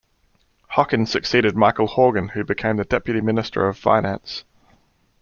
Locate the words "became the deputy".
2.43-3.21